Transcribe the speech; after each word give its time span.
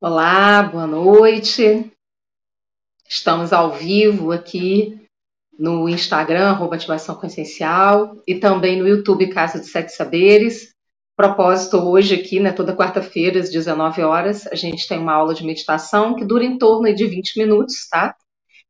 Olá, 0.00 0.62
boa 0.62 0.86
noite. 0.86 1.90
Estamos 3.08 3.52
ao 3.52 3.72
vivo 3.72 4.30
aqui 4.30 4.96
no 5.58 5.88
Instagram, 5.88 6.50
arroba 6.50 6.76
Ativação 6.76 7.16
Consciencial, 7.16 8.16
e 8.24 8.36
também 8.36 8.78
no 8.78 8.86
YouTube 8.86 9.28
Casa 9.28 9.58
de 9.58 9.66
Sete 9.66 9.90
Saberes. 9.90 10.72
Propósito 11.16 11.78
hoje 11.78 12.14
aqui, 12.14 12.38
né, 12.38 12.52
toda 12.52 12.76
quarta-feira, 12.76 13.40
às 13.40 13.50
19 13.50 14.00
horas, 14.02 14.46
a 14.46 14.54
gente 14.54 14.86
tem 14.86 15.00
uma 15.00 15.14
aula 15.14 15.34
de 15.34 15.44
meditação 15.44 16.14
que 16.14 16.24
dura 16.24 16.44
em 16.44 16.56
torno 16.58 16.94
de 16.94 17.04
20 17.04 17.36
minutos, 17.36 17.88
tá? 17.90 18.14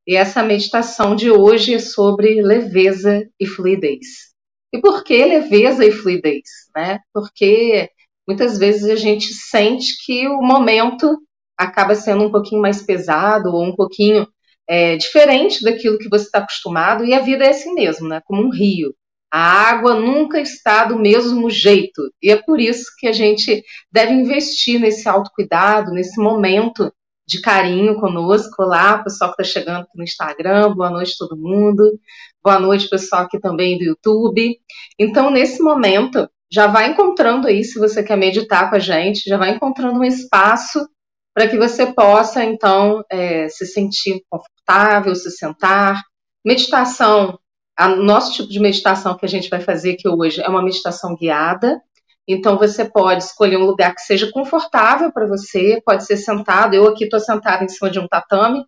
E 0.06 0.16
essa 0.16 0.42
meditação 0.42 1.14
de 1.14 1.30
hoje 1.30 1.74
é 1.74 1.78
sobre 1.78 2.40
leveza 2.40 3.28
e 3.38 3.44
fluidez. 3.44 4.32
E 4.72 4.80
por 4.80 5.04
que 5.04 5.22
leveza 5.26 5.84
e 5.84 5.92
fluidez? 5.92 6.48
Né? 6.74 7.00
Porque 7.12 7.90
muitas 8.28 8.58
vezes 8.58 8.84
a 8.90 8.94
gente 8.94 9.32
sente 9.32 9.94
que 10.04 10.28
o 10.28 10.42
momento 10.42 11.18
acaba 11.56 11.94
sendo 11.94 12.24
um 12.24 12.30
pouquinho 12.30 12.60
mais 12.60 12.82
pesado 12.82 13.48
ou 13.48 13.64
um 13.64 13.74
pouquinho 13.74 14.28
é, 14.68 14.98
diferente 14.98 15.64
daquilo 15.64 15.98
que 15.98 16.10
você 16.10 16.26
está 16.26 16.40
acostumado, 16.40 17.04
e 17.04 17.14
a 17.14 17.20
vida 17.20 17.44
é 17.46 17.48
assim 17.48 17.72
mesmo, 17.72 18.06
né? 18.06 18.20
Como 18.26 18.42
um 18.42 18.50
rio. 18.50 18.94
A 19.32 19.40
água 19.40 19.94
nunca 19.94 20.40
está 20.40 20.84
do 20.84 20.98
mesmo 20.98 21.48
jeito. 21.50 22.02
E 22.22 22.30
é 22.30 22.36
por 22.36 22.60
isso 22.60 22.84
que 22.98 23.06
a 23.06 23.12
gente 23.12 23.62
deve 23.90 24.12
investir 24.12 24.78
nesse 24.78 25.08
autocuidado, 25.08 25.90
nesse 25.92 26.20
momento 26.20 26.92
de 27.26 27.40
carinho 27.40 27.98
conosco. 27.98 28.62
Olá, 28.62 29.02
pessoal 29.02 29.34
que 29.34 29.42
está 29.42 29.60
chegando 29.60 29.86
no 29.94 30.04
Instagram, 30.04 30.74
boa 30.74 30.90
noite 30.90 31.16
todo 31.18 31.36
mundo. 31.36 31.98
Boa 32.42 32.58
noite, 32.58 32.88
pessoal 32.88 33.22
aqui 33.22 33.38
também 33.38 33.76
do 33.78 33.84
YouTube. 33.84 34.56
Então, 34.98 35.30
nesse 35.30 35.62
momento, 35.62 36.28
já 36.50 36.66
vai 36.66 36.90
encontrando 36.90 37.46
aí, 37.46 37.62
se 37.62 37.78
você 37.78 38.02
quer 38.02 38.16
meditar 38.16 38.70
com 38.70 38.76
a 38.76 38.78
gente, 38.78 39.28
já 39.28 39.36
vai 39.36 39.50
encontrando 39.50 39.98
um 39.98 40.04
espaço 40.04 40.88
para 41.34 41.46
que 41.46 41.56
você 41.56 41.86
possa, 41.86 42.42
então, 42.42 43.04
é, 43.10 43.48
se 43.48 43.66
sentir 43.66 44.22
confortável, 44.28 45.14
se 45.14 45.30
sentar. 45.30 46.02
Meditação, 46.44 47.38
o 47.78 47.88
nosso 47.96 48.32
tipo 48.32 48.48
de 48.48 48.58
meditação 48.58 49.16
que 49.16 49.24
a 49.24 49.28
gente 49.28 49.48
vai 49.48 49.60
fazer 49.60 49.92
aqui 49.92 50.08
hoje 50.08 50.40
é 50.40 50.48
uma 50.48 50.62
meditação 50.62 51.14
guiada. 51.14 51.80
Então, 52.26 52.58
você 52.58 52.84
pode 52.84 53.22
escolher 53.22 53.56
um 53.56 53.64
lugar 53.64 53.94
que 53.94 54.00
seja 54.00 54.30
confortável 54.32 55.12
para 55.12 55.26
você, 55.26 55.80
pode 55.84 56.04
ser 56.04 56.16
sentado. 56.16 56.74
Eu 56.74 56.88
aqui 56.88 57.04
estou 57.04 57.20
sentada 57.20 57.64
em 57.64 57.68
cima 57.68 57.90
de 57.90 58.00
um 58.00 58.08
tatame, 58.08 58.64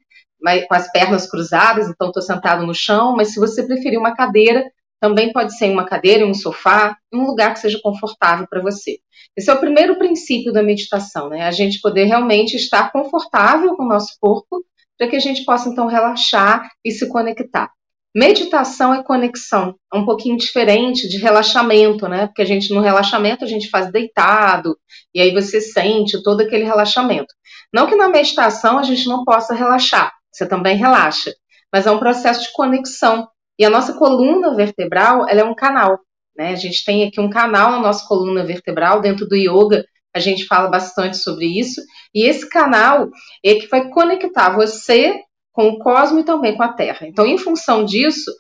com 0.69 0.75
as 0.75 0.91
pernas 0.91 1.29
cruzadas, 1.29 1.89
então 1.89 2.09
estou 2.09 2.23
sentado 2.23 2.67
no 2.67 2.75
chão, 2.75 3.15
mas 3.15 3.33
se 3.33 3.41
você 3.41 3.63
preferir 3.63 3.99
uma 3.99 4.15
cadeira, 4.15 4.65
também 5.01 5.33
pode 5.33 5.57
ser 5.57 5.71
uma 5.71 5.85
cadeira, 5.85 6.27
um 6.27 6.35
sofá, 6.35 6.97
um 7.13 7.25
lugar 7.25 7.55
que 7.55 7.61
seja 7.61 7.81
confortável 7.83 8.47
para 8.49 8.61
você. 8.61 8.99
Esse 9.37 9.51
é 9.51 9.55
o 9.55 9.61
primeiro 9.61 9.97
princípio 9.99 10.53
da 10.53 10.63
meditação, 10.63 11.29
né? 11.29 11.43
A 11.43 11.51
gente 11.51 11.81
poder 11.81 12.05
realmente 12.05 12.55
estar 12.57 12.93
confortável 12.93 13.75
com 13.77 13.85
o 13.85 13.89
nosso 13.89 14.17
corpo, 14.21 14.65
para 14.99 15.09
que 15.09 15.17
a 15.17 15.21
gente 15.21 15.45
possa 15.45 15.71
então 15.71 15.87
relaxar 15.87 16.69
e 16.85 16.91
se 16.91 17.09
conectar. 17.09 17.71
Meditação 18.15 18.93
é 18.93 19.03
conexão, 19.05 19.77
é 19.93 19.97
um 19.97 20.05
pouquinho 20.05 20.37
diferente 20.37 21.09
de 21.09 21.17
relaxamento, 21.17 22.09
né? 22.09 22.27
Porque 22.27 22.43
a 22.43 22.45
gente 22.45 22.75
no 22.75 22.81
relaxamento 22.81 23.45
a 23.45 23.47
gente 23.47 23.71
faz 23.71 23.91
deitado 23.91 24.77
e 25.15 25.21
aí 25.21 25.33
você 25.33 25.61
sente 25.61 26.23
todo 26.23 26.41
aquele 26.41 26.65
relaxamento. 26.65 27.33
Não 27.73 27.87
que 27.87 27.95
na 27.95 28.09
meditação 28.09 28.79
a 28.79 28.83
gente 28.83 29.09
não 29.09 29.25
possa 29.25 29.55
relaxar, 29.55 30.13
você 30.31 30.47
também 30.47 30.77
relaxa, 30.77 31.33
mas 31.73 31.87
é 31.87 31.91
um 31.91 32.01
processo 32.01 32.43
de 32.43 32.53
conexão 32.53 33.29
e 33.61 33.65
a 33.67 33.69
nossa 33.69 33.93
coluna 33.93 34.55
vertebral, 34.55 35.29
ela 35.29 35.43
é 35.43 35.45
um 35.45 35.55
canal, 35.55 35.99
né? 36.35 36.53
A 36.53 36.57
gente 36.57 36.83
tem 36.83 37.07
aqui 37.07 37.21
um 37.21 37.29
canal 37.29 37.73
na 37.73 37.79
nossa 37.79 38.09
coluna 38.09 38.43
vertebral, 38.43 39.03
dentro 39.03 39.29
do 39.29 39.37
yoga, 39.37 39.85
a 40.15 40.19
gente 40.19 40.47
fala 40.47 40.71
bastante 40.71 41.19
sobre 41.19 41.45
isso, 41.61 41.83
e 42.15 42.25
esse 42.25 42.49
canal 42.49 43.11
é 43.45 43.57
que 43.57 43.67
vai 43.67 43.91
conectar 43.91 44.57
você 44.57 45.21
com 45.53 45.69
o 45.69 45.79
cosmos 45.79 46.23
e 46.23 46.25
também 46.25 46.57
com 46.57 46.63
a 46.63 46.73
Terra. 46.73 47.07
Então, 47.07 47.27
em 47.27 47.37
função 47.37 47.85
disso, 47.85 48.33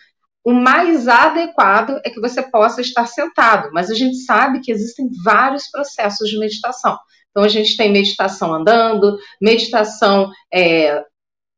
o 0.42 0.54
mais 0.54 1.06
adequado 1.06 2.00
é 2.02 2.08
que 2.08 2.18
você 2.18 2.42
possa 2.42 2.80
estar 2.80 3.04
sentado, 3.04 3.68
mas 3.74 3.90
a 3.90 3.94
gente 3.94 4.16
sabe 4.24 4.60
que 4.60 4.72
existem 4.72 5.06
vários 5.22 5.70
processos 5.70 6.30
de 6.30 6.38
meditação. 6.38 6.96
Então, 7.30 7.44
a 7.44 7.48
gente 7.48 7.76
tem 7.76 7.92
meditação 7.92 8.54
andando, 8.54 9.18
meditação 9.38 10.30
é, 10.50 11.04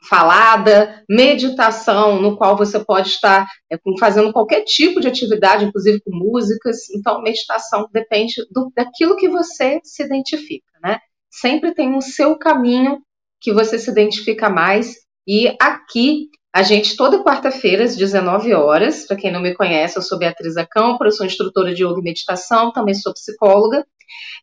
falada, 0.09 1.03
meditação, 1.09 2.21
no 2.21 2.37
qual 2.37 2.57
você 2.57 2.79
pode 2.85 3.09
estar 3.09 3.47
é, 3.71 3.77
fazendo 3.99 4.33
qualquer 4.33 4.63
tipo 4.65 5.01
de 5.01 5.09
atividade, 5.09 5.65
inclusive 5.65 6.01
com 6.05 6.17
músicas. 6.17 6.91
Então, 6.91 7.23
meditação 7.23 7.89
depende 7.93 8.35
do, 8.51 8.73
daquilo 8.75 9.17
que 9.17 9.29
você 9.29 9.81
se 9.85 10.03
identifica, 10.03 10.73
né? 10.83 10.99
Sempre 11.31 11.75
tem 11.75 11.95
um 11.95 12.01
seu 12.01 12.37
caminho 12.37 13.01
que 13.41 13.53
você 13.53 13.79
se 13.79 13.91
identifica 13.91 14.51
mais. 14.51 14.97
E 15.27 15.55
aqui, 15.61 16.29
a 16.55 16.63
gente, 16.63 16.97
toda 16.97 17.23
quarta-feira, 17.23 17.85
às 17.85 17.97
19 17.97 18.53
horas, 18.55 19.07
para 19.07 19.17
quem 19.17 19.33
não 19.33 19.41
me 19.41 19.55
conhece, 19.55 19.97
eu 19.97 20.03
sou 20.03 20.19
Beatriz 20.19 20.57
Acampo, 20.57 21.05
eu 21.05 21.13
sou 21.13 21.25
instrutora 21.25 21.75
de 21.75 21.85
yoga 21.85 22.01
e 22.01 22.03
meditação, 22.03 22.73
também 22.73 22.95
sou 22.95 23.13
psicóloga. 23.13 23.87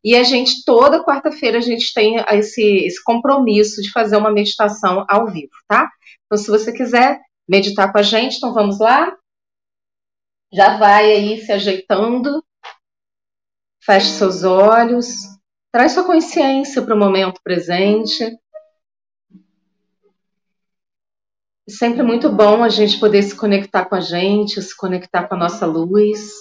E 0.03 0.15
a 0.15 0.23
gente, 0.23 0.63
toda 0.65 1.03
quarta-feira, 1.03 1.57
a 1.57 1.61
gente 1.61 1.93
tem 1.93 2.17
esse, 2.31 2.61
esse 2.61 3.03
compromisso 3.03 3.81
de 3.81 3.91
fazer 3.91 4.15
uma 4.15 4.31
meditação 4.31 5.05
ao 5.09 5.27
vivo, 5.27 5.51
tá? 5.67 5.89
Então, 6.25 6.37
se 6.37 6.49
você 6.49 6.71
quiser 6.71 7.19
meditar 7.47 7.91
com 7.91 7.97
a 7.97 8.03
gente, 8.03 8.37
então 8.37 8.53
vamos 8.53 8.79
lá. 8.79 9.15
Já 10.53 10.77
vai 10.77 11.11
aí 11.11 11.41
se 11.41 11.51
ajeitando. 11.51 12.43
Feche 13.83 14.09
seus 14.09 14.43
olhos. 14.43 15.07
Traz 15.71 15.91
sua 15.91 16.05
consciência 16.05 16.81
para 16.81 16.95
o 16.95 16.99
momento 16.99 17.41
presente. 17.43 18.23
É 21.67 21.71
sempre 21.71 22.01
muito 22.01 22.29
bom 22.29 22.63
a 22.63 22.69
gente 22.69 22.99
poder 22.99 23.21
se 23.21 23.35
conectar 23.35 23.85
com 23.85 23.95
a 23.95 24.01
gente, 24.01 24.61
se 24.61 24.75
conectar 24.75 25.27
com 25.27 25.35
a 25.35 25.37
nossa 25.37 25.65
luz. 25.65 26.31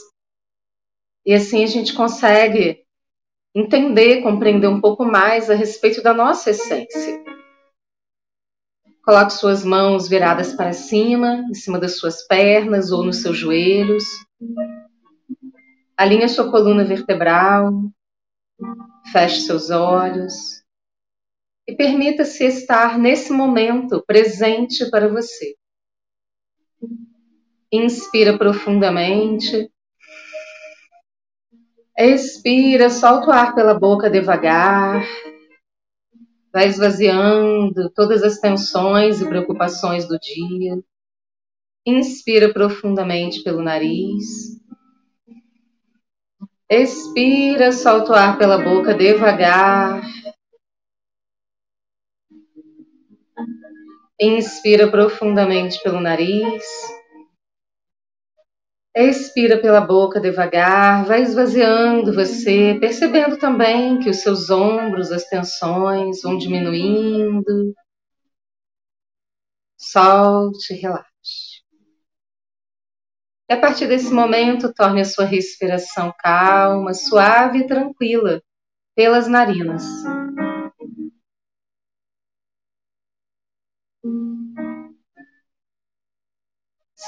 E 1.26 1.34
assim 1.34 1.62
a 1.62 1.66
gente 1.66 1.92
consegue 1.92 2.82
entender, 3.58 4.22
compreender 4.22 4.68
um 4.68 4.80
pouco 4.80 5.04
mais 5.04 5.50
a 5.50 5.54
respeito 5.54 6.00
da 6.02 6.14
nossa 6.14 6.50
essência. 6.50 7.24
Coloque 9.04 9.32
suas 9.32 9.64
mãos 9.64 10.06
viradas 10.08 10.52
para 10.52 10.72
cima, 10.72 11.44
em 11.50 11.54
cima 11.54 11.78
das 11.78 11.96
suas 11.96 12.26
pernas 12.26 12.92
ou 12.92 13.02
nos 13.02 13.22
seus 13.22 13.36
joelhos. 13.36 14.04
Alinhe 15.96 16.28
sua 16.28 16.50
coluna 16.50 16.84
vertebral. 16.84 17.72
Feche 19.10 19.40
seus 19.40 19.70
olhos. 19.70 20.62
E 21.66 21.74
permita-se 21.74 22.44
estar 22.44 22.98
nesse 22.98 23.32
momento 23.32 24.04
presente 24.06 24.88
para 24.90 25.08
você. 25.08 25.56
Inspira 27.72 28.38
profundamente. 28.38 29.70
Expira, 32.00 32.90
solta 32.90 33.26
o 33.26 33.32
ar 33.32 33.56
pela 33.56 33.76
boca 33.76 34.08
devagar. 34.08 35.04
Vai 36.52 36.68
esvaziando 36.68 37.90
todas 37.92 38.22
as 38.22 38.38
tensões 38.38 39.20
e 39.20 39.26
preocupações 39.26 40.06
do 40.06 40.16
dia. 40.16 40.80
Inspira 41.84 42.52
profundamente 42.52 43.42
pelo 43.42 43.60
nariz. 43.60 44.56
Expira, 46.70 47.72
solta 47.72 48.12
o 48.12 48.14
ar 48.14 48.38
pela 48.38 48.58
boca 48.58 48.94
devagar. 48.94 50.00
Inspira 54.20 54.88
profundamente 54.88 55.82
pelo 55.82 55.98
nariz. 55.98 56.64
Expira 59.00 59.56
pela 59.62 59.80
boca 59.80 60.18
devagar, 60.20 61.04
vai 61.04 61.22
esvaziando 61.22 62.12
você, 62.12 62.76
percebendo 62.80 63.38
também 63.38 64.00
que 64.00 64.10
os 64.10 64.16
seus 64.16 64.50
ombros, 64.50 65.12
as 65.12 65.22
tensões 65.22 66.20
vão 66.20 66.36
diminuindo. 66.36 67.72
Solte, 69.76 70.74
relaxe. 70.74 71.62
E 73.48 73.54
a 73.54 73.60
partir 73.60 73.86
desse 73.86 74.12
momento, 74.12 74.74
torne 74.74 75.02
a 75.02 75.04
sua 75.04 75.24
respiração 75.24 76.12
calma, 76.18 76.92
suave 76.92 77.58
e 77.60 77.66
tranquila 77.68 78.42
pelas 78.96 79.28
narinas. 79.28 79.84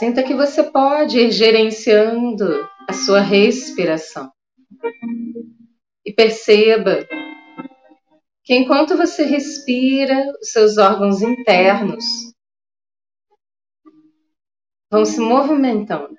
Sinta 0.00 0.22
que 0.22 0.34
você 0.34 0.62
pode 0.62 1.18
ir 1.18 1.30
gerenciando 1.30 2.66
a 2.88 2.92
sua 2.94 3.20
respiração. 3.20 4.32
E 6.02 6.10
perceba 6.10 7.06
que 8.42 8.54
enquanto 8.54 8.96
você 8.96 9.24
respira, 9.24 10.32
os 10.40 10.52
seus 10.52 10.78
órgãos 10.78 11.20
internos 11.20 12.02
vão 14.90 15.04
se 15.04 15.20
movimentando. 15.20 16.16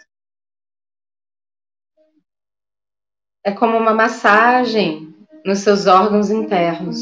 É 3.43 3.51
como 3.51 3.79
uma 3.79 3.95
massagem 3.95 5.11
nos 5.43 5.57
seus 5.57 5.87
órgãos 5.87 6.29
internos. 6.29 6.99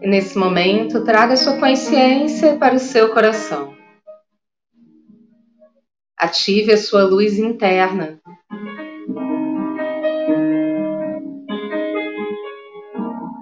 Nesse 0.00 0.38
momento, 0.38 1.04
traga 1.04 1.36
sua 1.36 1.58
consciência 1.58 2.56
para 2.56 2.74
o 2.74 2.78
seu 2.78 3.12
coração. 3.12 3.76
Ative 6.16 6.72
a 6.72 6.76
sua 6.76 7.04
luz 7.04 7.38
interna. 7.38 8.20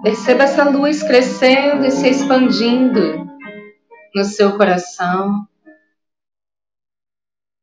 Perceba 0.03 0.43
essa 0.43 0.69
luz 0.69 1.03
crescendo 1.03 1.85
e 1.85 1.91
se 1.91 2.07
expandindo 2.07 3.27
no 4.15 4.23
seu 4.23 4.55
coração, 4.55 5.47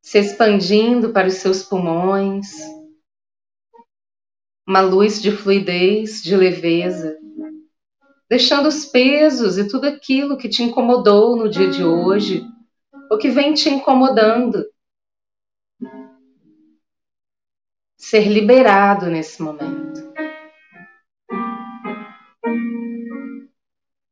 se 0.02 0.18
expandindo 0.18 1.12
para 1.12 1.28
os 1.28 1.34
seus 1.34 1.62
pulmões. 1.62 2.48
Uma 4.66 4.80
luz 4.80 5.22
de 5.22 5.30
fluidez, 5.30 6.22
de 6.22 6.36
leveza, 6.36 7.18
deixando 8.34 8.66
os 8.66 8.84
pesos 8.84 9.58
e 9.58 9.68
tudo 9.68 9.86
aquilo 9.86 10.36
que 10.36 10.48
te 10.48 10.60
incomodou 10.60 11.36
no 11.36 11.48
dia 11.48 11.70
de 11.70 11.84
hoje, 11.84 12.44
ou 13.08 13.16
que 13.16 13.30
vem 13.30 13.54
te 13.54 13.68
incomodando, 13.68 14.66
ser 17.96 18.26
liberado 18.26 19.06
nesse 19.06 19.40
momento. 19.40 20.12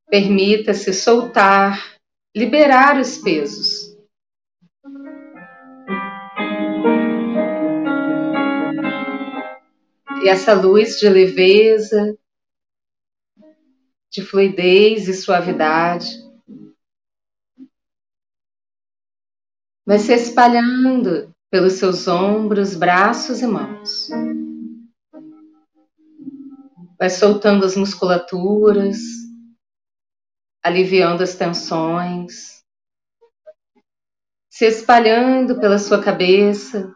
Permita-se 0.09 0.95
soltar, 0.95 1.97
liberar 2.33 3.01
os 3.01 3.19
pesos. 3.19 3.93
E 10.23 10.29
essa 10.29 10.55
luz 10.55 11.01
de 11.01 11.09
leveza, 11.09 12.17
de 14.13 14.21
fluidez 14.21 15.09
e 15.09 15.15
suavidade 15.15 16.07
vai 19.87 19.99
se 19.99 20.13
espalhando 20.13 21.35
pelos 21.51 21.75
seus 21.75 22.07
ombros, 22.07 22.75
braços 22.75 23.41
e 23.41 23.47
mãos. 23.47 24.09
Vai 26.99 27.09
soltando 27.11 27.65
as 27.65 27.75
musculaturas, 27.75 28.99
aliviando 30.63 31.23
as 31.23 31.35
tensões, 31.35 32.63
se 34.49 34.67
espalhando 34.67 35.59
pela 35.59 35.79
sua 35.79 36.03
cabeça. 36.03 36.95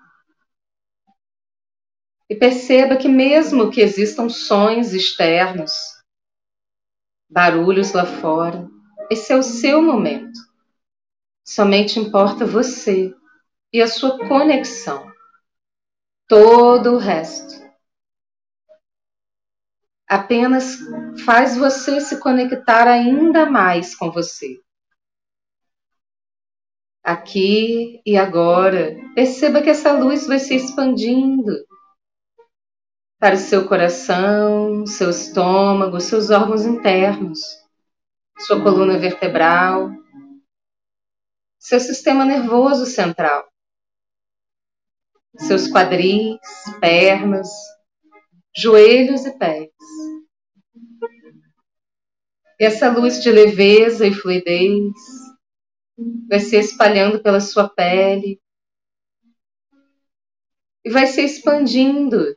E 2.28 2.36
perceba 2.36 2.96
que, 2.96 3.08
mesmo 3.08 3.70
que 3.70 3.80
existam 3.80 4.28
sons 4.28 4.92
externos, 4.92 5.95
barulhos 7.28 7.92
lá 7.92 8.06
fora, 8.06 8.68
esse 9.10 9.32
é 9.32 9.36
o 9.36 9.42
seu 9.42 9.82
momento. 9.82 10.38
Somente 11.44 11.98
importa 11.98 12.44
você 12.44 13.14
e 13.72 13.80
a 13.80 13.86
sua 13.86 14.18
conexão. 14.26 15.10
Todo 16.28 16.94
o 16.94 16.98
resto 16.98 17.66
apenas 20.08 20.78
faz 21.24 21.56
você 21.56 22.00
se 22.00 22.20
conectar 22.20 22.86
ainda 22.86 23.44
mais 23.44 23.94
com 23.94 24.10
você. 24.10 24.60
Aqui 27.02 28.00
e 28.04 28.16
agora, 28.16 28.96
perceba 29.14 29.62
que 29.62 29.70
essa 29.70 29.92
luz 29.92 30.26
vai 30.26 30.38
se 30.38 30.54
expandindo 30.54 31.65
para 33.18 33.34
o 33.34 33.38
seu 33.38 33.66
coração, 33.66 34.86
seu 34.86 35.10
estômago, 35.10 36.00
seus 36.00 36.30
órgãos 36.30 36.64
internos, 36.64 37.40
sua 38.38 38.62
coluna 38.62 38.98
vertebral, 38.98 39.90
seu 41.58 41.80
sistema 41.80 42.24
nervoso 42.24 42.86
central 42.86 43.46
seus 45.38 45.68
quadris, 45.68 46.38
pernas, 46.80 47.48
joelhos 48.56 49.26
e 49.26 49.38
pés. 49.38 49.70
E 52.58 52.64
essa 52.64 52.90
luz 52.90 53.22
de 53.22 53.30
leveza 53.30 54.06
e 54.06 54.14
fluidez 54.14 54.94
vai 56.28 56.40
se 56.40 56.56
espalhando 56.56 57.22
pela 57.22 57.40
sua 57.40 57.68
pele 57.68 58.40
e 60.84 60.90
vai 60.90 61.06
se 61.06 61.20
expandindo 61.20 62.36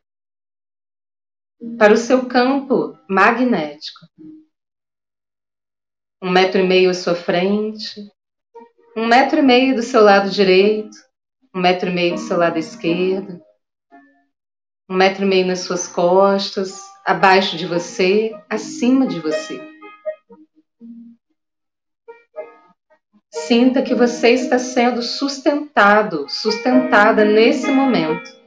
para 1.78 1.94
o 1.94 1.98
seu 1.98 2.26
campo 2.26 2.98
magnético. 3.10 4.06
Um 6.22 6.30
metro 6.30 6.62
e 6.62 6.68
meio 6.68 6.90
à 6.90 6.94
sua 6.94 7.16
frente, 7.16 8.10
um 8.96 9.06
metro 9.06 9.40
e 9.40 9.42
meio 9.42 9.76
do 9.76 9.82
seu 9.82 10.02
lado 10.02 10.30
direito, 10.30 10.98
um 11.54 11.60
metro 11.60 11.90
e 11.90 11.94
meio 11.94 12.16
do 12.16 12.20
seu 12.20 12.38
lado 12.38 12.58
esquerdo, 12.58 13.42
um 14.90 14.96
metro 14.96 15.24
e 15.24 15.28
meio 15.28 15.48
nas 15.48 15.60
suas 15.60 15.88
costas, 15.88 16.82
abaixo 17.06 17.58
de 17.58 17.66
você, 17.66 18.34
acima 18.50 19.08
de 19.08 19.20
você. 19.20 19.60
Sinta 23.32 23.82
que 23.82 23.96
você 23.96 24.32
está 24.32 24.60
sendo 24.60 25.02
sustentado, 25.02 26.26
sustentada 26.30 27.24
nesse 27.24 27.70
momento. 27.72 28.39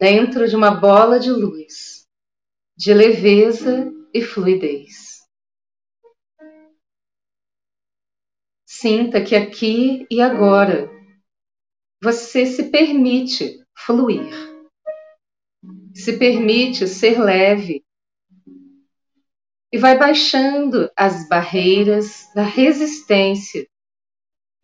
Dentro 0.00 0.48
de 0.48 0.56
uma 0.56 0.70
bola 0.70 1.20
de 1.20 1.30
luz, 1.30 2.08
de 2.74 2.94
leveza 2.94 3.92
e 4.14 4.22
fluidez. 4.22 5.20
Sinta 8.66 9.22
que 9.22 9.36
aqui 9.36 10.06
e 10.10 10.22
agora 10.22 10.90
você 12.02 12.46
se 12.46 12.70
permite 12.70 13.62
fluir, 13.76 14.32
se 15.94 16.18
permite 16.18 16.88
ser 16.88 17.20
leve 17.20 17.84
e 19.70 19.76
vai 19.76 19.98
baixando 19.98 20.90
as 20.96 21.28
barreiras 21.28 22.26
da 22.34 22.42
resistência, 22.42 23.68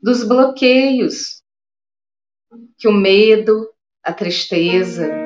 dos 0.00 0.26
bloqueios 0.26 1.42
que 2.78 2.88
o 2.88 2.92
medo, 2.92 3.70
a 4.02 4.14
tristeza, 4.14 5.25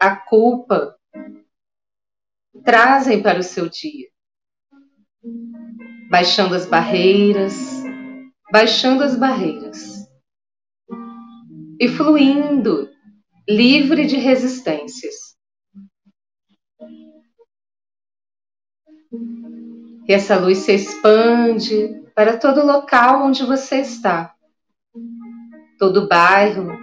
a 0.00 0.16
culpa 0.16 0.96
trazem 2.64 3.22
para 3.22 3.38
o 3.38 3.42
seu 3.42 3.68
dia. 3.68 4.08
Baixando 6.10 6.54
as 6.54 6.66
barreiras, 6.66 7.82
baixando 8.50 9.04
as 9.04 9.16
barreiras 9.16 10.08
e 11.80 11.88
fluindo, 11.88 12.90
livre 13.48 14.06
de 14.06 14.16
resistências. 14.16 15.36
E 20.08 20.12
essa 20.12 20.38
luz 20.38 20.58
se 20.58 20.72
expande 20.72 22.02
para 22.14 22.36
todo 22.38 22.64
local 22.64 23.26
onde 23.26 23.44
você 23.44 23.80
está, 23.80 24.34
todo 25.78 26.08
bairro, 26.08 26.78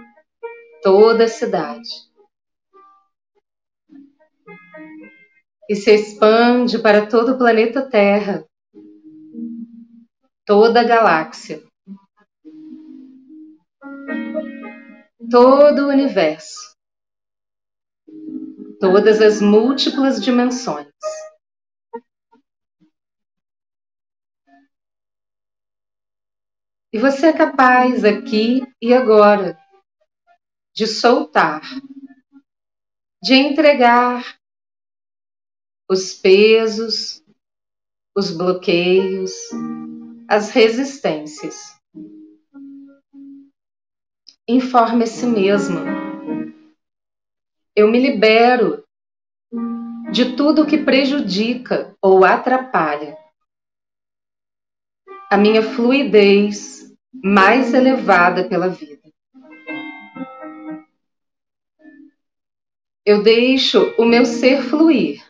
toda 0.82 1.26
cidade. 1.26 2.05
E 5.68 5.74
se 5.74 5.92
expande 5.92 6.80
para 6.80 7.08
todo 7.08 7.32
o 7.32 7.38
planeta 7.38 7.90
Terra, 7.90 8.46
toda 10.44 10.80
a 10.80 10.84
galáxia, 10.84 11.60
todo 15.28 15.86
o 15.86 15.88
universo, 15.88 16.76
todas 18.78 19.20
as 19.20 19.40
múltiplas 19.40 20.22
dimensões. 20.22 20.86
E 26.92 26.98
você 26.98 27.26
é 27.26 27.32
capaz 27.32 28.04
aqui 28.04 28.62
e 28.80 28.94
agora 28.94 29.58
de 30.72 30.86
soltar, 30.86 31.62
de 33.20 33.34
entregar 33.34 34.38
os 35.88 36.14
pesos, 36.14 37.22
os 38.14 38.30
bloqueios, 38.30 39.32
as 40.28 40.50
resistências. 40.50 41.76
Informe 44.48 45.04
a 45.04 45.06
si 45.06 45.26
mesmo. 45.26 45.80
Eu 47.74 47.90
me 47.90 48.00
libero 48.00 48.84
de 50.12 50.36
tudo 50.36 50.66
que 50.66 50.78
prejudica 50.78 51.94
ou 52.00 52.24
atrapalha 52.24 53.16
a 55.30 55.36
minha 55.36 55.62
fluidez 55.62 56.94
mais 57.12 57.74
elevada 57.74 58.48
pela 58.48 58.68
vida. 58.68 59.02
Eu 63.04 63.22
deixo 63.22 63.94
o 63.98 64.04
meu 64.04 64.24
ser 64.24 64.62
fluir 64.62 65.25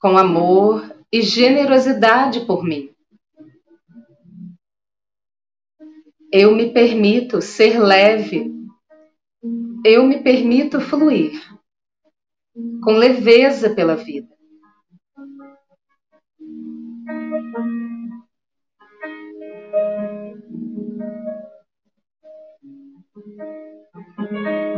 com 0.00 0.16
amor 0.16 0.96
e 1.12 1.20
generosidade 1.20 2.46
por 2.46 2.64
mim. 2.64 2.90
Eu 6.32 6.54
me 6.54 6.72
permito 6.72 7.42
ser 7.42 7.78
leve. 7.78 8.50
Eu 9.84 10.06
me 10.06 10.22
permito 10.22 10.80
fluir 10.80 11.38
com 12.82 12.92
leveza 12.92 13.74
pela 13.74 13.96
vida. 13.96 14.28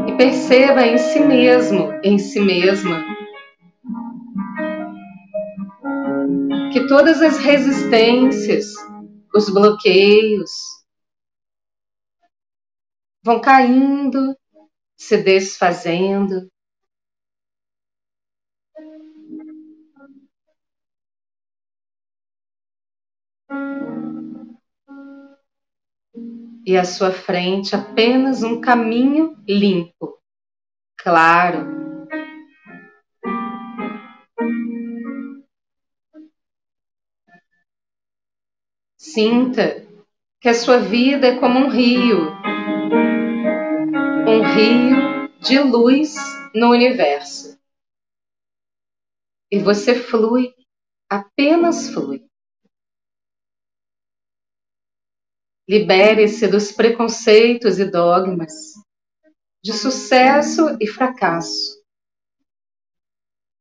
E 0.09 0.17
perceba 0.17 0.87
em 0.87 0.99
si 0.99 1.21
mesmo, 1.21 1.93
em 2.03 2.19
si 2.19 2.41
mesma, 2.41 3.12
todas 6.93 7.23
as 7.23 7.39
resistências, 7.39 8.67
os 9.35 9.49
bloqueios, 9.49 10.51
vão 13.25 13.41
caindo, 13.41 14.37
se 14.95 15.17
desfazendo. 15.17 16.51
E 26.67 26.77
à 26.77 26.85
sua 26.85 27.11
frente 27.11 27.75
apenas 27.75 28.43
um 28.43 28.61
caminho 28.61 29.35
limpo, 29.49 30.21
claro, 30.99 31.82
Sinta 39.13 39.87
que 40.41 40.49
a 40.49 40.55
sua 40.55 40.79
vida 40.79 41.27
é 41.27 41.39
como 41.39 41.59
um 41.59 41.69
rio, 41.69 42.31
um 44.27 44.43
rio 44.55 45.29
de 45.39 45.59
luz 45.59 46.15
no 46.55 46.71
universo. 46.71 47.61
E 49.51 49.59
você 49.59 49.95
flui, 49.95 50.55
apenas 51.11 51.91
flui. 51.91 52.27
Libere-se 55.69 56.49
dos 56.49 56.73
preconceitos 56.73 57.79
e 57.79 57.85
dogmas, 57.85 58.73
de 59.63 59.75
sucesso 59.75 60.79
e 60.81 60.87
fracasso, 60.87 61.85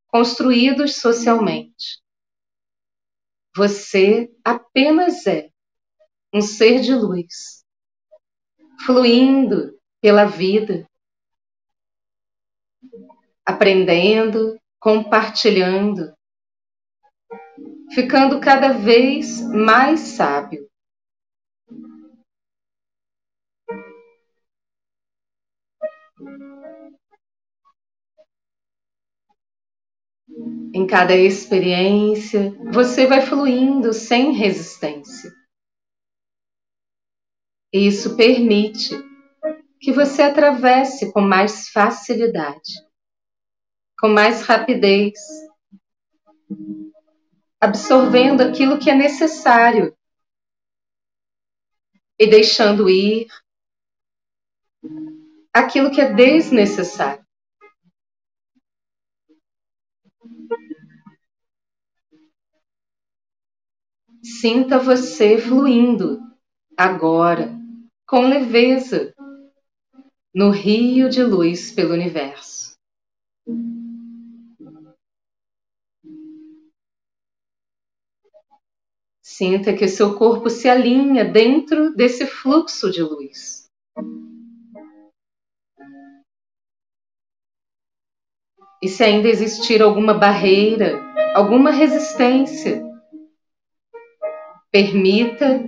construídos 0.08 0.96
socialmente. 0.96 2.01
Você 3.54 4.34
apenas 4.42 5.26
é 5.26 5.50
um 6.32 6.40
ser 6.40 6.80
de 6.80 6.94
luz, 6.94 7.62
fluindo 8.86 9.78
pela 10.00 10.24
vida, 10.24 10.88
aprendendo, 13.44 14.58
compartilhando, 14.80 16.14
ficando 17.94 18.40
cada 18.40 18.72
vez 18.72 19.42
mais 19.50 20.00
sábio. 20.00 20.71
Em 30.74 30.86
cada 30.86 31.14
experiência, 31.14 32.50
você 32.72 33.06
vai 33.06 33.20
fluindo 33.20 33.92
sem 33.92 34.32
resistência. 34.32 35.32
Isso 37.72 38.16
permite 38.16 38.94
que 39.80 39.92
você 39.92 40.22
atravesse 40.22 41.12
com 41.12 41.20
mais 41.20 41.68
facilidade, 41.68 42.72
com 43.98 44.08
mais 44.08 44.42
rapidez, 44.42 45.18
absorvendo 47.60 48.42
aquilo 48.42 48.78
que 48.78 48.90
é 48.90 48.94
necessário 48.94 49.96
e 52.18 52.26
deixando 52.26 52.88
ir 52.88 53.26
aquilo 55.52 55.90
que 55.90 56.00
é 56.00 56.12
desnecessário. 56.12 57.21
Sinta 64.24 64.78
você 64.78 65.36
fluindo, 65.36 66.20
agora, 66.78 67.58
com 68.06 68.20
leveza, 68.20 69.12
no 70.32 70.50
rio 70.50 71.08
de 71.08 71.24
luz 71.24 71.72
pelo 71.72 71.92
universo. 71.92 72.76
Sinta 79.20 79.74
que 79.74 79.88
seu 79.88 80.16
corpo 80.16 80.48
se 80.48 80.68
alinha 80.68 81.24
dentro 81.24 81.92
desse 81.92 82.24
fluxo 82.24 82.92
de 82.92 83.02
luz. 83.02 83.68
E 88.80 88.88
se 88.88 89.02
ainda 89.02 89.26
existir 89.26 89.82
alguma 89.82 90.14
barreira, 90.14 91.00
alguma 91.34 91.72
resistência, 91.72 92.91
Permita 94.72 95.62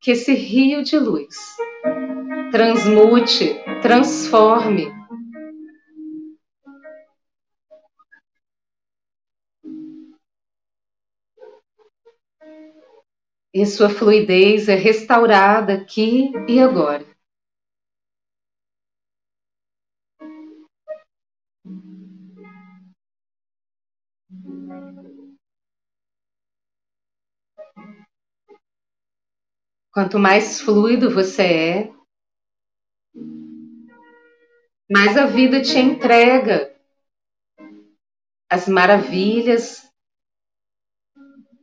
que 0.00 0.12
esse 0.12 0.32
rio 0.32 0.84
de 0.84 0.96
luz 0.96 1.34
transmute, 2.52 3.56
transforme. 3.82 4.86
E 13.52 13.66
sua 13.66 13.90
fluidez 13.90 14.68
é 14.68 14.76
restaurada 14.76 15.74
aqui 15.74 16.30
e 16.46 16.60
agora. 16.60 17.07
Quanto 29.92 30.18
mais 30.18 30.60
fluido 30.60 31.10
você 31.10 31.42
é, 31.42 31.92
mais 34.90 35.16
a 35.16 35.26
vida 35.26 35.60
te 35.60 35.78
entrega 35.78 36.74
as 38.50 38.66
maravilhas 38.66 39.82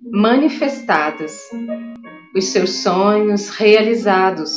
manifestadas, 0.02 1.50
os 2.36 2.46
seus 2.46 2.84
sonhos 2.84 3.50
realizados. 3.50 4.52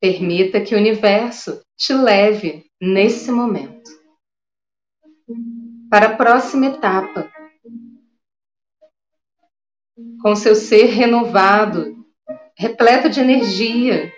Permita 0.00 0.60
que 0.62 0.74
o 0.74 0.78
universo 0.78 1.60
te 1.76 1.92
leve 1.92 2.70
nesse 2.80 3.30
momento 3.30 3.90
para 5.90 6.06
a 6.06 6.16
próxima 6.16 6.66
etapa 6.66 7.30
com 10.22 10.36
seu 10.36 10.54
ser 10.54 10.86
renovado, 10.86 11.96
repleto 12.56 13.08
de 13.08 13.20
energia. 13.20 14.12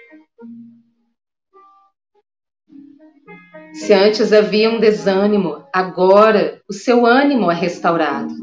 Se 3.72 3.92
antes 3.92 4.32
havia 4.32 4.70
um 4.70 4.78
desânimo, 4.78 5.66
agora 5.72 6.60
o 6.68 6.72
seu 6.72 7.06
ânimo 7.06 7.50
é 7.50 7.54
restaurado. 7.54 8.34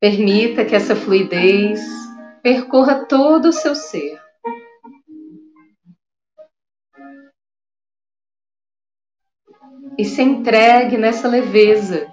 Permita 0.00 0.64
que 0.64 0.74
essa 0.74 0.94
fluidez 0.94 1.80
percorra 2.42 3.06
todo 3.06 3.48
o 3.48 3.52
seu 3.52 3.74
ser. 3.74 4.23
E 9.98 10.04
se 10.04 10.22
entregue 10.22 10.96
nessa 10.96 11.28
leveza. 11.28 12.12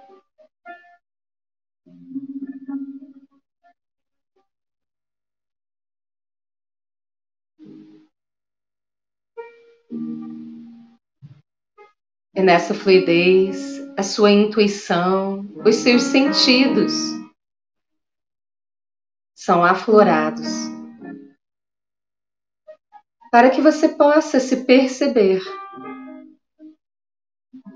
E 12.33 12.41
nessa 12.41 12.73
fluidez, 12.73 13.79
a 13.97 14.03
sua 14.03 14.31
intuição, 14.31 15.41
os 15.65 15.75
seus 15.75 16.03
sentidos 16.03 16.93
são 19.35 19.63
aflorados. 19.63 20.71
para 23.31 23.49
que 23.49 23.61
você 23.61 23.87
possa 23.87 24.41
se 24.41 24.65
perceber 24.65 25.41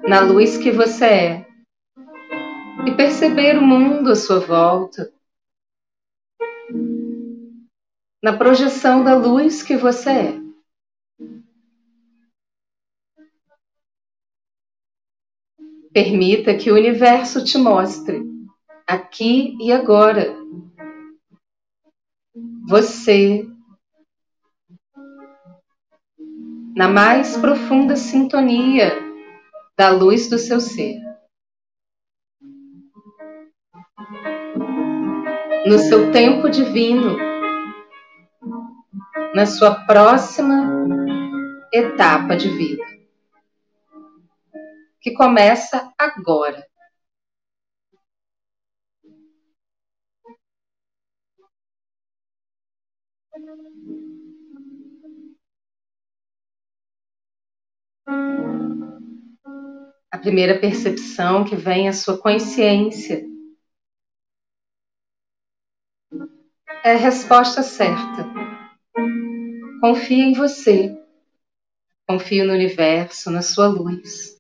na 0.08 0.20
luz 0.20 0.56
que 0.58 0.72
você 0.72 1.06
é 1.06 1.48
e 2.86 2.96
perceber 2.96 3.58
o 3.58 3.62
mundo 3.62 4.12
à 4.12 4.16
sua 4.16 4.40
volta, 4.40 5.12
na 8.22 8.38
projeção 8.38 9.04
da 9.04 9.16
luz 9.16 9.64
que 9.64 9.76
você 9.76 10.10
é. 10.10 10.46
Permita 15.92 16.56
que 16.56 16.72
o 16.72 16.76
universo 16.76 17.44
te 17.44 17.58
mostre, 17.58 18.22
aqui 18.86 19.58
e 19.60 19.72
agora, 19.72 20.36
você 22.68 23.48
na 26.76 26.90
mais 26.90 27.38
profunda 27.38 27.96
sintonia 27.96 29.05
da 29.78 29.90
luz 29.90 30.30
do 30.30 30.38
seu 30.38 30.60
ser. 30.60 31.02
No 35.68 35.78
seu 35.80 36.12
tempo 36.12 36.50
divino, 36.50 37.18
na 39.34 39.46
sua 39.46 39.86
próxima 39.86 40.72
etapa 41.74 42.38
de 42.38 42.50
vida, 42.50 42.86
que 45.02 45.12
começa 45.12 45.92
agora. 45.98 46.66
A 60.16 60.18
primeira 60.18 60.58
percepção 60.58 61.44
que 61.44 61.58
vem 61.58 61.90
à 61.90 61.94
sua 61.94 62.18
consciência 62.18 63.22
é 66.86 66.94
a 66.94 66.98
resposta 66.98 67.62
certa. 67.62 68.26
Confie 69.82 70.22
em 70.22 70.34
você. 70.34 70.98
Confie 72.08 72.46
no 72.46 72.54
universo, 72.54 73.30
na 73.30 73.42
sua 73.42 73.68
luz. 73.68 74.40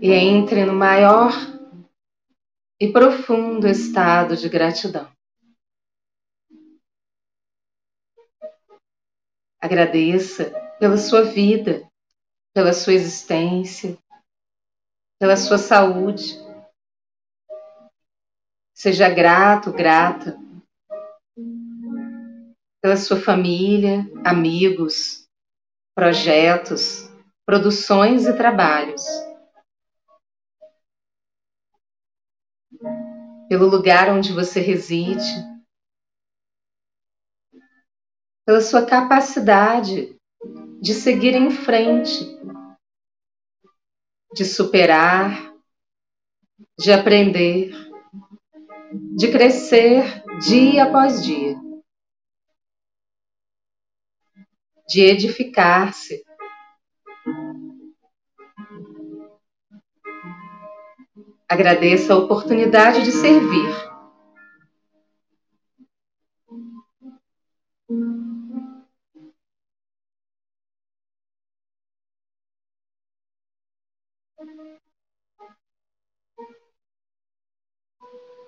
E 0.00 0.12
entre 0.12 0.64
no 0.64 0.72
maior 0.72 1.32
e 2.80 2.90
profundo 2.90 3.68
estado 3.68 4.36
de 4.36 4.48
gratidão. 4.48 5.10
Agradeça 9.60 10.50
pela 10.78 10.96
sua 10.96 11.22
vida, 11.22 11.86
pela 12.54 12.72
sua 12.72 12.94
existência, 12.94 13.98
pela 15.18 15.36
sua 15.36 15.58
saúde. 15.58 16.34
Seja 18.74 19.10
grato, 19.10 19.70
grata 19.70 20.38
pela 22.80 22.96
sua 22.96 23.20
família, 23.20 24.10
amigos, 24.24 25.28
projetos, 25.94 27.10
produções 27.44 28.26
e 28.26 28.32
trabalhos. 28.32 29.04
Pelo 33.50 33.66
lugar 33.66 34.08
onde 34.14 34.32
você 34.32 34.60
reside, 34.60 35.24
pela 38.46 38.60
sua 38.60 38.86
capacidade 38.86 40.16
de 40.80 40.94
seguir 40.94 41.34
em 41.34 41.50
frente, 41.50 42.38
de 44.32 44.44
superar, 44.44 45.52
de 46.78 46.92
aprender, 46.92 47.72
de 49.16 49.32
crescer 49.32 50.22
dia 50.38 50.84
após 50.84 51.20
dia, 51.24 51.56
de 54.86 55.00
edificar-se 55.00 56.22
Agradeça 61.50 62.14
a 62.14 62.16
oportunidade 62.16 63.02
de 63.02 63.10
servir. 63.10 63.74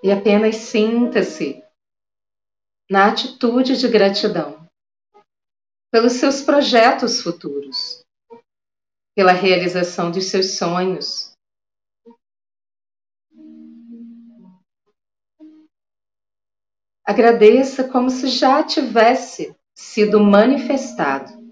E 0.00 0.12
apenas 0.12 0.54
sinta-se 0.54 1.60
na 2.88 3.08
atitude 3.08 3.76
de 3.78 3.88
gratidão 3.88 4.64
pelos 5.90 6.12
seus 6.12 6.40
projetos 6.40 7.20
futuros, 7.20 8.04
pela 9.16 9.32
realização 9.32 10.12
dos 10.12 10.26
seus 10.26 10.56
sonhos 10.56 11.31
Agradeça 17.04 17.84
como 17.84 18.10
se 18.10 18.28
já 18.28 18.62
tivesse 18.62 19.54
sido 19.74 20.20
manifestado. 20.20 21.42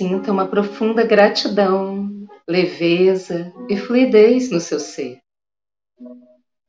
Sinta 0.00 0.32
uma 0.32 0.48
profunda 0.48 1.06
gratidão, 1.06 2.26
leveza 2.48 3.52
e 3.68 3.76
fluidez 3.76 4.50
no 4.50 4.58
seu 4.58 4.80
ser. 4.80 5.20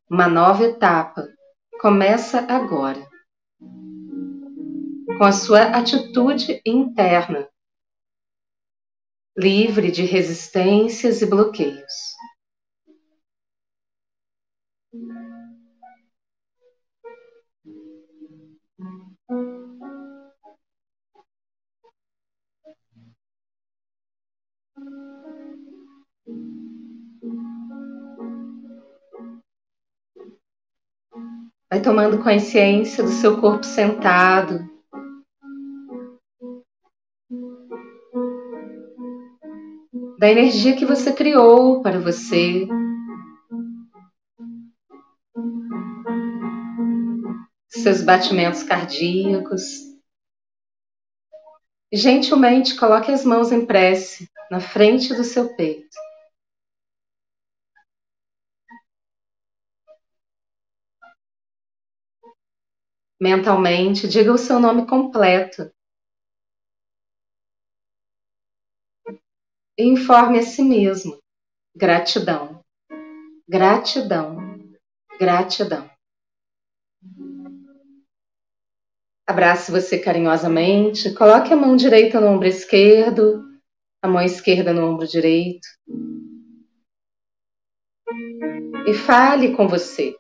Uma 0.10 0.28
nova 0.28 0.66
etapa 0.66 1.26
começa 1.80 2.40
agora. 2.40 3.00
Com 5.18 5.24
a 5.24 5.32
sua 5.32 5.62
atitude 5.62 6.62
interna, 6.66 7.48
livre 9.38 9.92
de 9.92 10.04
resistências 10.04 11.22
e 11.22 11.26
bloqueios. 11.26 12.12
Vai 31.72 31.82
tomando 31.82 32.22
consciência 32.22 33.02
do 33.02 33.10
seu 33.10 33.40
corpo 33.40 33.66
sentado. 33.66 34.60
Da 40.20 40.30
energia 40.30 40.76
que 40.76 40.86
você 40.86 41.14
criou 41.14 41.82
para 41.82 41.98
você. 41.98 42.68
Seus 47.70 48.02
batimentos 48.02 48.64
cardíacos. 48.64 49.91
Gentilmente 51.94 52.78
coloque 52.78 53.12
as 53.12 53.26
mãos 53.26 53.52
em 53.52 53.66
prece 53.66 54.30
na 54.50 54.62
frente 54.62 55.14
do 55.14 55.26
seu 55.26 55.54
peito. 55.58 55.90
Mentalmente, 63.22 64.08
diga 64.08 64.32
o 64.32 64.38
seu 64.38 64.58
nome 64.58 64.88
completo. 64.88 65.70
E 69.78 69.84
informe 69.84 70.40
a 70.40 70.44
si 70.44 70.64
mesmo. 70.64 71.20
Gratidão, 71.76 72.64
gratidão, 73.48 74.38
gratidão. 75.20 75.91
Abrace 79.32 79.72
você 79.72 79.98
carinhosamente, 79.98 81.14
coloque 81.14 81.54
a 81.54 81.56
mão 81.56 81.78
direita 81.78 82.20
no 82.20 82.28
ombro 82.28 82.50
esquerdo, 82.50 83.42
a 84.02 84.08
mão 84.10 84.22
esquerda 84.22 84.74
no 84.74 84.86
ombro 84.86 85.08
direito. 85.08 85.66
E 88.86 88.94
fale 88.94 89.56
com 89.56 89.70
você. 89.70 90.14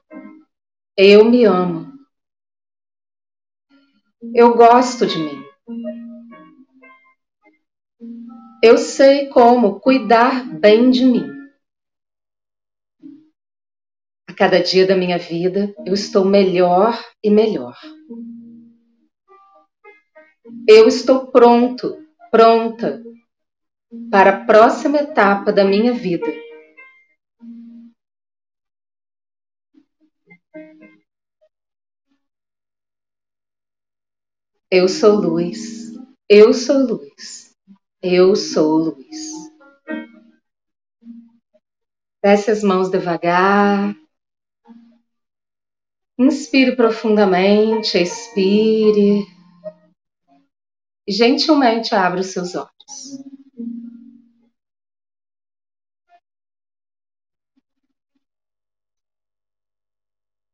Eu 0.95 1.25
me 1.25 1.43
amo. 1.43 1.91
Eu 4.33 4.55
gosto 4.55 5.05
de 5.05 5.17
mim. 5.17 5.43
Eu 8.63 8.77
sei 8.77 9.27
como 9.27 9.81
cuidar 9.81 10.45
bem 10.57 10.89
de 10.89 11.03
mim. 11.03 11.27
A 14.25 14.33
cada 14.33 14.63
dia 14.63 14.87
da 14.87 14.95
minha 14.95 15.17
vida, 15.17 15.75
eu 15.85 15.93
estou 15.93 16.23
melhor 16.23 16.97
e 17.21 17.29
melhor. 17.29 17.77
Eu 20.67 20.87
estou 20.87 21.27
pronto, 21.27 21.97
pronta 22.29 23.03
para 24.09 24.29
a 24.31 24.45
próxima 24.45 24.97
etapa 24.97 25.51
da 25.51 25.65
minha 25.65 25.93
vida. 25.93 26.27
Eu 34.69 34.87
sou 34.87 35.15
luz, 35.15 35.91
eu 36.29 36.53
sou 36.53 36.77
luz, 36.77 37.53
eu 38.01 38.35
sou 38.35 38.77
luz. 38.77 39.31
Desce 42.23 42.51
as 42.51 42.63
mãos 42.63 42.89
devagar. 42.89 43.95
Inspire 46.17 46.75
profundamente, 46.75 47.97
expire. 47.97 49.25
Gentilmente 51.11 51.93
abra 51.93 52.21
os 52.21 52.27
seus 52.27 52.55
olhos. 52.55 52.71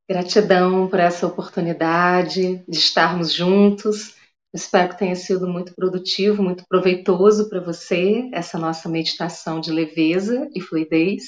Gratidão 0.09 0.87
por 0.87 0.99
essa 0.99 1.27
oportunidade 1.27 2.63
de 2.67 2.77
estarmos 2.77 3.31
juntos. 3.31 4.15
Espero 4.51 4.89
que 4.89 4.97
tenha 4.97 5.15
sido 5.15 5.47
muito 5.47 5.75
produtivo, 5.75 6.41
muito 6.41 6.63
proveitoso 6.67 7.49
para 7.49 7.59
você 7.59 8.27
essa 8.33 8.57
nossa 8.57 8.89
meditação 8.89 9.59
de 9.59 9.71
leveza 9.71 10.49
e 10.55 10.61
fluidez. 10.61 11.23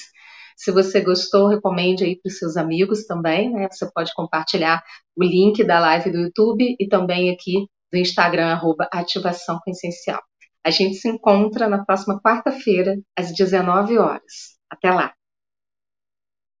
Se 0.56 0.72
você 0.72 1.00
gostou, 1.02 1.46
recomende 1.46 2.02
aí 2.02 2.20
para 2.20 2.30
os 2.30 2.38
seus 2.38 2.56
amigos 2.56 3.04
também, 3.06 3.52
né? 3.52 3.68
Você 3.70 3.88
pode 3.92 4.12
compartilhar 4.14 4.82
o 5.14 5.22
link 5.22 5.62
da 5.62 5.78
live 5.78 6.10
do 6.10 6.18
YouTube 6.18 6.74
e 6.80 6.88
também 6.88 7.30
aqui 7.30 7.68
do 7.92 7.98
Instagram, 7.98 8.52
arroba 8.52 8.88
Ativação 8.92 9.58
com 9.64 9.70
Essencial. 9.70 10.22
A 10.64 10.70
gente 10.70 10.96
se 10.96 11.08
encontra 11.08 11.68
na 11.68 11.84
próxima 11.84 12.20
quarta-feira, 12.20 12.96
às 13.16 13.32
19 13.32 13.98
horas. 13.98 14.58
Até 14.70 14.90
lá! 14.90 15.12